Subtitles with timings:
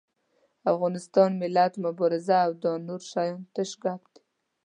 [0.71, 4.21] افغانستان، ملت، مبارزه او دا نور شيان تش ګپ دي.